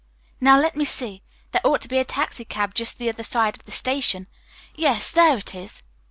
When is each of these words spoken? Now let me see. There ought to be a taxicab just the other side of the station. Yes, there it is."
Now 0.39 0.59
let 0.59 0.75
me 0.75 0.83
see. 0.83 1.21
There 1.51 1.61
ought 1.63 1.79
to 1.81 1.87
be 1.87 1.99
a 1.99 2.03
taxicab 2.03 2.73
just 2.73 2.97
the 2.97 3.07
other 3.09 3.21
side 3.21 3.55
of 3.55 3.65
the 3.65 3.71
station. 3.71 4.25
Yes, 4.73 5.11
there 5.11 5.37
it 5.37 5.53
is." 5.53 5.83